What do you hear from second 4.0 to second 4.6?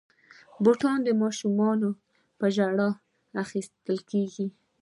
کېږي.